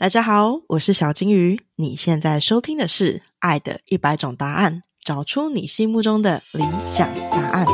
[0.00, 1.60] 大家好，我是小金鱼。
[1.74, 7.66] 你现在收听的是《爱的一百种答案》，找出你心目中的理想答案。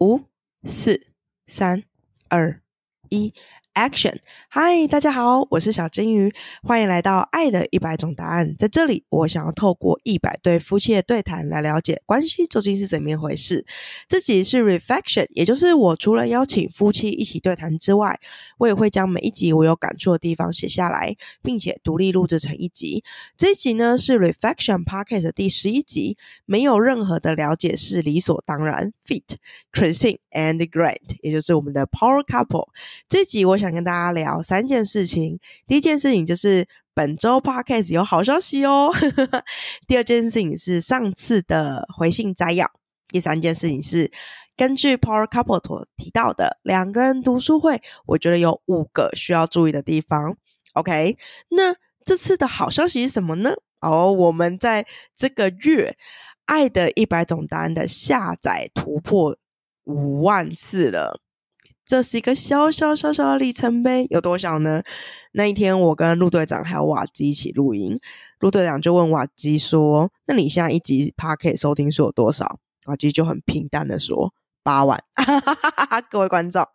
[0.00, 0.24] 五、
[0.64, 1.06] 四、
[1.46, 1.84] 三、
[2.28, 2.60] 二、
[3.08, 3.32] 一。
[3.76, 4.20] Action！
[4.48, 6.32] 嗨，大家好，我是小金鱼，
[6.62, 8.48] 欢迎来到《爱的一百种答案》。
[8.56, 13.66] 在这里，我想要透过一百对夫妻的对谈来了解关系究竟是怎么一回事。
[14.08, 18.18] 这集是 Reflection，也就是我除了邀请夫妻一起对谈之外，
[18.56, 23.04] 我也会将每一集我有感触的地方写下来，并且独立录制成一集。
[23.36, 28.94] 这一集呢是 Reflection Podcast 第十一集，没有任何的了解是理所当然。
[29.06, 29.36] Fit
[29.70, 32.68] Christine and Grant，也就是我们的 Power Couple。
[33.06, 33.65] 这集我想。
[33.66, 35.38] 想跟大家聊三件事情。
[35.66, 38.92] 第一件事情就是本周 podcast 有好消息哦。
[39.88, 42.70] 第二件事情是上次的回信摘要。
[43.08, 44.10] 第三件事情是
[44.56, 50.36] 根据 Power Couple 所提到的两个人读书会，我觉得有五个需要注意的地方。
[50.74, 53.50] OK，那这次的好消息是什么呢？
[53.80, 55.96] 哦，我们在这个月
[56.44, 59.36] 《爱的一百种答案》的下载突破
[59.84, 61.20] 五万次了。
[61.86, 64.82] 这是一个小小小小的里程碑，有多少呢？
[65.32, 68.00] 那一天，我跟陆队长还有瓦基一起录音，
[68.40, 74.34] 陆队长就问瓦基说：“那你现在一集 p a 收听数有多少？”瓦基就很平淡的说
[74.64, 75.00] ：“八万。
[76.10, 76.66] ”各位观众，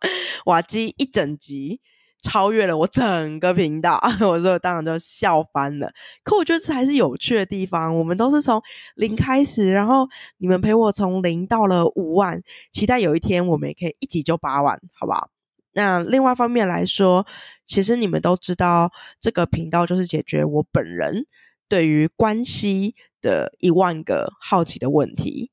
[0.46, 1.80] 瓦基一整集。
[2.22, 5.92] 超越了我整个频道， 我说当然就笑翻了。
[6.22, 7.94] 可我觉得这还是有趣的地方。
[7.98, 8.62] 我们都是从
[8.94, 15.30] 零开始，然后你们陪我从零到了五万，期待有一天我们也可以一集就八万，好不好？
[15.74, 17.26] 那另外方面来说，
[17.66, 21.26] 其实你们都知道，这个频道就是解决我本人
[21.68, 25.50] 对于关系的一万个好奇的问题。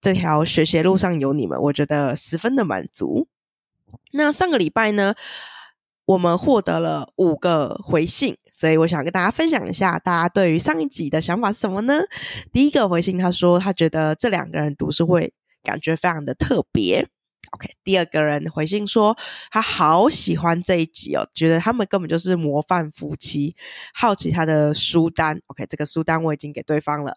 [0.00, 3.28] 这条学习路上有你们，我觉得十分的满足。
[4.12, 5.14] 那上个礼拜呢？
[6.08, 12.00] 我们获得了五个回信，所以我想跟大家分享一下，大家对于上一集的想法是什么呢？
[12.50, 17.06] 第一个回信，他说他觉得这两个人读书会感觉非常的特别。
[17.50, 19.14] OK，第二个人回信说
[19.50, 23.54] 他好喜欢这一集哦，觉得他们根本就是模范夫妻，
[23.92, 25.38] 好奇他的书单。
[25.48, 27.14] OK，这个书单我已经给对方了。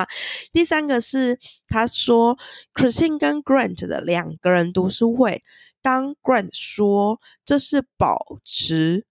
[0.52, 2.36] 第三个是他说
[2.74, 5.42] Christine 跟 Grant 的两个人读书会。
[5.84, 9.04] 当 Grant 说这是保持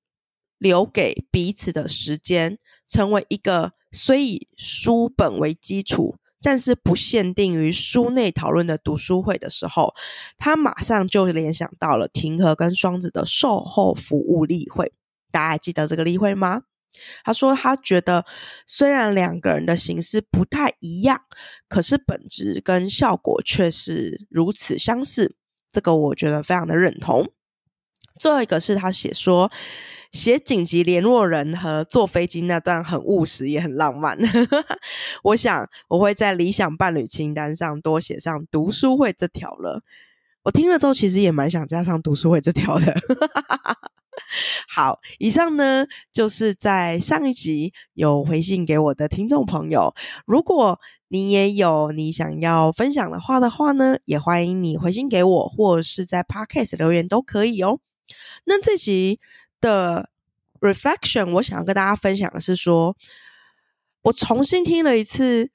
[0.57, 2.57] 留给彼此的时间，
[2.87, 9.93] 成为一个虽以书本为基础，但是不限定于书内讨论的读书会的时候，
[10.35, 14.91] 他马上就联想到了庭和跟双子的售后服务例会。
[15.31, 16.63] 大家还记得这个例会吗？
[17.23, 18.25] 他说他觉得
[18.65, 21.21] 虽然两个人的形式不太一样，
[21.67, 25.35] 可是本质跟效果却是如此相似。
[25.73, 27.29] 这个我觉得非常的认同。
[28.19, 29.51] 最后一个是他写说，
[30.11, 34.17] 写紧急联络人和坐飞机那段很务实也很浪漫。
[35.23, 39.81] 我想我会在理想伴侣清单上多写上读书会这条了。
[40.43, 42.95] 我听了之后，其实也蛮想加上读书会这条的。
[44.67, 49.93] 好，以上呢就是在上一集有回信给我的听众朋友。
[50.25, 57.79] 如果你也有你想要分享的话的话呢，也欢迎你回信给我，或者是在 Podcast 留言都可以哦。
[58.45, 59.19] 那这集
[59.61, 60.09] 的
[60.59, 62.95] Reflection，我想要跟大家分享的是说，
[64.03, 65.51] 我重新听了一次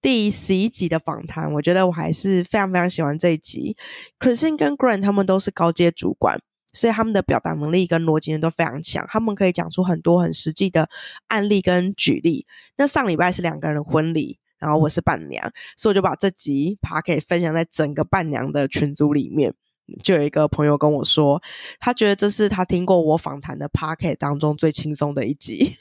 [0.00, 3.76] 第十一集的访谈，我觉得我还是非常非常喜欢这一集。
[4.18, 6.40] Christine 跟 Grant 他们都是高阶主管。
[6.72, 10.88] 所以他们的表达能力跟逻辑都非常强，他们可以讲出很多很实际的
[11.28, 12.46] 案例跟举例。
[12.76, 19.54] 那上礼拜是两个人的婚礼，然后我是伴娘，所以我就把这集 p 可以分享在整个伴娘的群组里面。
[20.02, 21.42] 就有一个朋友跟我说，
[21.78, 25.76] 他觉得这是他听过我访谈的 p a r k 当中最轻松的一集，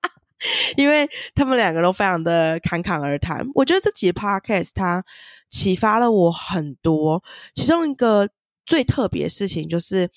[0.76, 3.46] 因为他们两个都非常的侃侃而谈。
[3.54, 5.02] 我觉得这集 podcast 它
[5.48, 7.22] 启发了我很多，
[7.54, 8.28] 其中一个。
[8.68, 10.10] 最特别的事情就是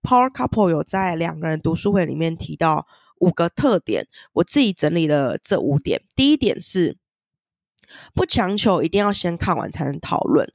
[0.00, 2.86] ，Power Couple 有在两个人读书会里面提到
[3.18, 6.04] 五个特点，我自己整理了这五点。
[6.14, 6.96] 第一点是
[8.14, 10.48] 不强求一定要先看完才能讨论，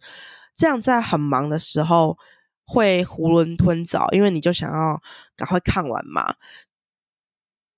[0.56, 2.18] 这样在很忙的时候
[2.64, 5.02] 会囫囵吞枣，因为你就想要
[5.36, 6.36] 赶快看完嘛。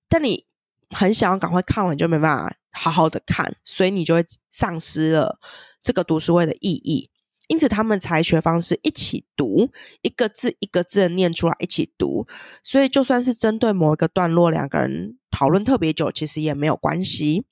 [0.08, 0.46] 但你
[0.90, 5.40] 很想要赶快看完，就没办法好好的看，所以你就会丧失了
[5.82, 7.10] 这个读书会的意义。
[7.46, 9.70] 因此，他们采取方式一起读，
[10.00, 12.26] 一个字一个字的念出来，一起读。
[12.62, 17.44] 所以，就算是针对某一个段落，两个人讨论特别久，其实也没有关系。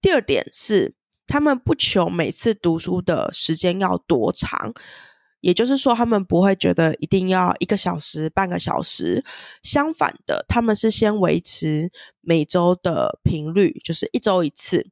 [0.00, 0.94] 第二点是，
[1.26, 4.74] 他们不求每次读书的时间要多长，
[5.40, 9.24] 也就是说，他们不会觉得一定要一个小时、半个小时。
[9.62, 14.88] 相反的，他们是先维持每周的频率，就是一周一次。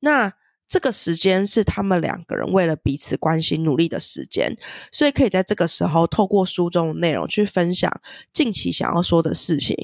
[0.00, 0.32] 那
[0.68, 4.54] 这个时间是他们两个人为了彼此关心努力的时间，
[4.92, 7.90] 所以可以在这个时候透过书中的内容去分享
[8.34, 9.74] 近期想要说的事情。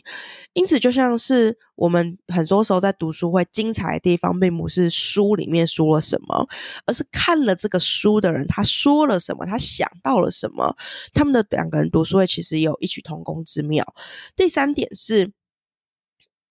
[0.52, 6.46] 因此，就像是我们很多时候在读书会精彩的地方，并不是书里面说了什么，
[6.84, 10.76] 而是看了这个书的人他说了什么，他想到了什么。
[11.14, 13.94] 他们的两个人读书会其实有异曲同工之妙。
[14.36, 15.32] 第三点是。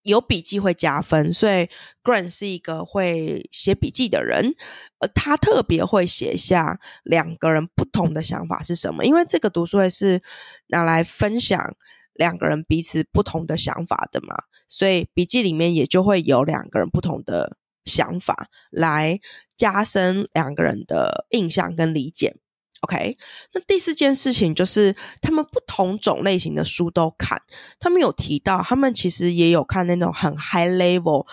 [0.03, 1.67] 有笔记会加分，所以
[2.03, 4.53] Grant 是一个会写笔记的人，
[5.00, 10.21] 呃，他特别会写下两个人不同的想法是什么，因为这个读书会是
[10.67, 11.75] 拿来分享
[12.13, 14.35] 两个人彼此不同的想法的嘛，
[14.67, 19.19] 所以笔记里面也就会有两个人不同的想法，来
[19.56, 22.35] 加深两个人的印象跟理解。
[22.83, 23.18] OK，
[23.53, 27.41] 那第四件事情就是他们不同种类型的书都看。
[27.80, 31.25] 他们有提到，他们其实也有看那种很 high level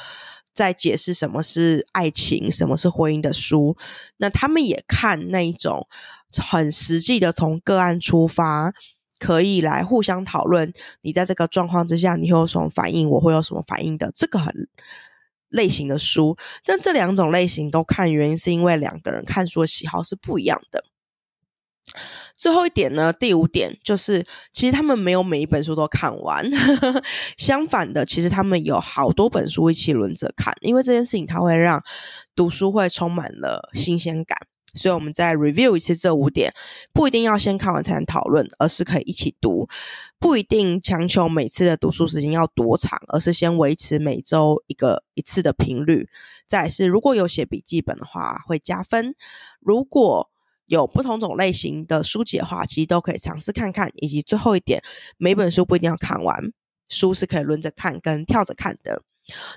[0.55, 3.77] 在解释什么是爱情、什么是婚姻的书。
[4.19, 5.89] 那他们也看那一种
[6.37, 8.73] 很实际的，从个案出发，
[9.19, 10.73] 可以来互相讨论。
[11.03, 13.11] 你在这个状况之下，你会有什么反应？
[13.11, 14.13] 我会有什么反应的？
[14.15, 14.55] 这个很
[15.49, 16.37] 类型的书。
[16.65, 20.85] 但这两种类型都看，原因是因为两个人看书的喜好是不一样的。
[22.37, 26.45] 最后一点呢，第五点就是，其实他们没有每一本书都看完，
[27.37, 31.83] 相反的，其实他们有好多本书一起轮着看，因为这件事情它会让
[32.35, 34.39] 读书会充满了新鲜感。
[34.73, 36.55] 所以我们再 review 一次这五点，
[36.93, 39.69] 不一定要先看完才能讨论，而是可以一起读，
[40.21, 46.09] 不一定强求每次的读书时间要多长，而是先维持每周一个一次的频率。
[46.47, 49.17] 再是如果有写笔记本的话，会加分。
[49.59, 50.31] 如果
[50.71, 53.91] 有不同种类型的书籍的话，其实都可以尝试看看。
[53.97, 54.81] 以及最后一点，
[55.19, 56.53] 每本书不一定要看完，
[56.89, 59.03] 书是可以轮着看跟跳着看的。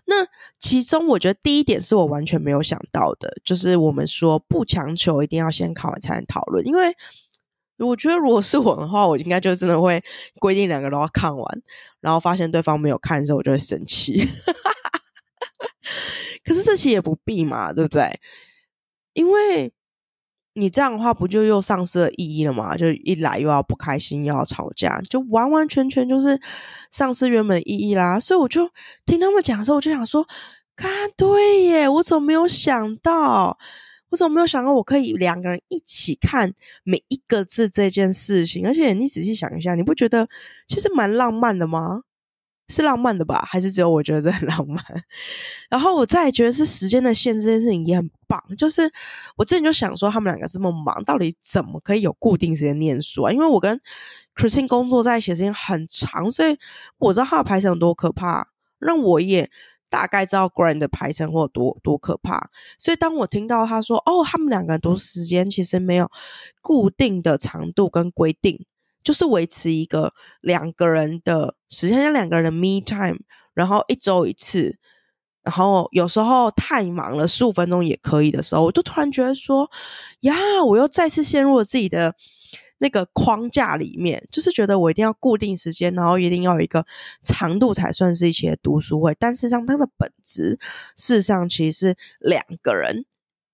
[0.05, 0.27] 那
[0.57, 6.65] 其中，我觉得第一点是我完全没有想到的，就是我们说不强求一定要先看完才能讨论。
[6.65, 6.91] 因为
[7.77, 10.03] 我觉得如果是我的话，我应该就真的会
[10.39, 11.61] 规定两个都要看完，
[12.01, 14.27] 然后发现对方没有看的时候，我就会生气。
[16.43, 18.19] 可是这期也不必嘛，对不对？
[19.13, 19.71] 因为。
[20.55, 22.77] 你这样的话，不就又丧失了意义了吗？
[22.77, 26.39] 就一来又要不开心，又要吵架，就完完全全就是
[26.91, 28.19] 丧失原本意义啦。
[28.19, 28.69] 所以我就
[29.05, 30.25] 听他们讲的时候，我就想说，
[30.75, 33.57] 看对耶，我怎么没有想到？
[34.09, 36.53] 我怎么没有想到我可以两个人一起看
[36.83, 38.63] 每一个字这件事情？
[38.67, 40.29] 而且你仔细想一下，你不觉得
[40.67, 42.03] 其实蛮浪漫的吗？
[42.69, 43.43] 是浪漫的吧？
[43.45, 44.83] 还是只有我觉得这很浪漫？
[45.69, 48.41] 然后我再觉得是时间的限制这件事情也很棒。
[48.57, 48.89] 就是
[49.35, 53.31] 我之前就想说，他们两个这么忙，到底怎么可以有固定时间念书啊？
[53.31, 53.79] 因为我跟
[54.35, 56.57] Christine 工作在一起时间很长，所以
[56.97, 58.47] 我知道他的排程有多可怕，
[58.79, 59.51] 让我也
[59.89, 62.49] 大概知道 Grant 的排程或多多可怕。
[62.79, 66.09] 所以当我听到他说：“哦，他们两个读时间其实没有
[66.61, 68.65] 固定的长度跟规定。”
[69.03, 73.19] 就是维持一个两个人的时间，两个人的 me time，
[73.53, 74.77] 然后一周一次，
[75.43, 79.69] 然后有时候太忙了，十五分钟也可以的时候，我就突然觉得说，
[80.21, 80.35] 呀，
[80.65, 82.15] 我又再次陷入了自己的
[82.77, 86.85] 那个框架里面，就是觉得我一定要固定时间，然后一定要有一个
[87.23, 89.15] 长度才算是一起读书会。
[89.19, 90.59] 但事实上，它的本质
[90.95, 93.05] 事实上其实是两个人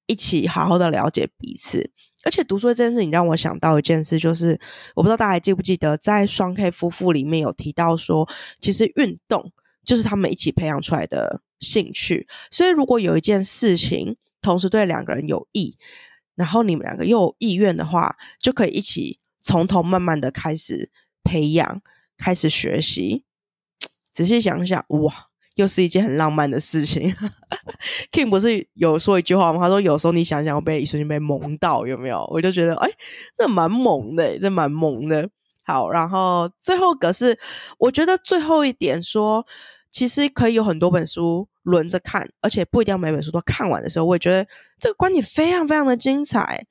[0.07, 1.91] 一起好好的了解彼此。
[2.23, 4.59] 而且读书这件事情让我想到一件事，就是
[4.95, 8.27] 我不知道大家还记不记得，在双 K 夫妇里面有提到说，
[8.59, 9.51] 其实运动
[9.85, 12.27] 就是他们一起培养出来的兴趣。
[12.51, 15.77] 所以如果有一件事情同时对两个人有益，
[16.35, 20.91] 然后你们两个又有意愿的话，就可以一起从头慢慢的开始
[21.23, 21.81] 培养，
[22.17, 23.23] 开始学习。
[24.11, 25.28] 仔细想想，哇！
[25.59, 27.13] 又是一件很浪漫的事情。
[28.13, 29.59] King 不是有说一句话吗？
[29.59, 32.89] 他说：“有时候你想想，被一瞬间被萌到，有没有？”我就觉得，哎，
[33.37, 35.29] 这蛮萌的，这蛮萌的。
[35.65, 37.37] 好，然后最后可是，
[37.77, 39.45] 我觉得最后一点说，
[39.91, 44.47] 其实可以有很多本书轮着看，而且不一定要每本书都看完的时候，我也觉得
[44.79, 46.65] 这个观点非常非常的精彩。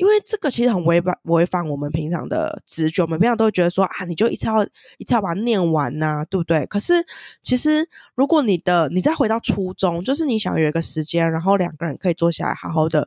[0.00, 4.64] 因为这个其实很违反违反我们平常的直觉，我们平常都会觉得说啊，你就一次要
[4.96, 6.64] 一次要把它念完呐，对不对？
[6.64, 7.04] 可是
[7.42, 13.06] 其实如果你的你再回到初中，就是你想有一个时间，然后两个人可以坐下来好好的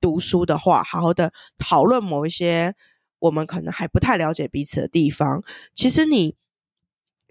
[0.00, 2.74] 读书的话，好好的讨论某一些
[3.20, 6.34] 我们可能还不太了解彼此的地方，其实你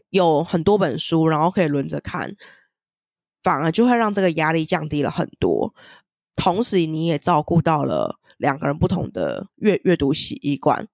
[0.09, 2.37] 有很多本书，然后可以轮着看，
[3.43, 5.73] 反而就会让这个压力降低了很多，
[6.37, 8.20] 同时你也照顾到了。
[8.41, 10.87] 两个人不同的阅阅读习惯。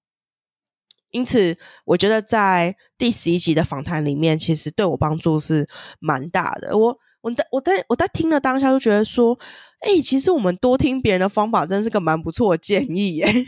[1.11, 5.65] 因此，我觉得在第十一集的访谈里面，其实对我帮助是
[5.99, 6.77] 蛮大的。
[6.77, 9.39] 我我在我在我在听的当下就觉得说，
[9.79, 13.25] 哎，其实我们多听别人的方法，真是个蛮不错的建议耶。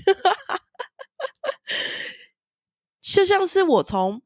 [3.01, 4.21] 就像是我从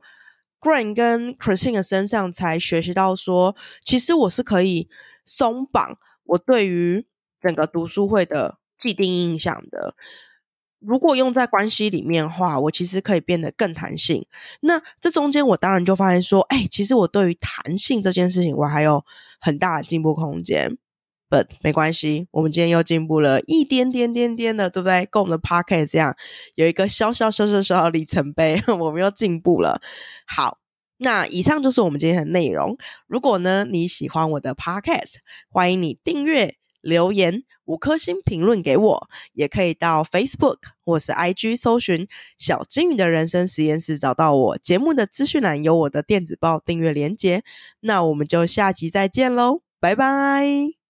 [0.59, 4.87] Grant 跟 Christine 的身上才学习到说，其实我是可以
[5.25, 7.07] 松绑我对于
[7.39, 9.95] 整个读书会的既定印象的。
[10.79, 14.25] 如果用在关系里面的话，我其实可以变得更弹性。
[14.59, 19.05] 那这中间，我当然就发现说，哎，其实我对于弹性这件事情，我还有
[19.39, 20.77] 很大的进步空间。
[21.29, 25.07] But 没关系，我们今天又进步了一点点点点的，对不对？
[25.09, 26.17] 跟我们的 Pocket 这样
[26.55, 29.81] 有一个小小小小小的里程碑， 我们又进步了。
[30.27, 30.59] 好，
[30.97, 32.77] 那以上就是我们今天的内容。
[33.07, 44.57] 如果呢你喜欢我的 Podcast，欢迎你订阅、留言、五颗星评论给我，也可以到 Facebook 或是 IG 搜寻“小金鱼的人生实验室”找到我。
[44.57, 47.43] 节目的资讯栏有我的电子报订阅连接。
[47.79, 50.82] 那我们就下集再见喽，拜拜。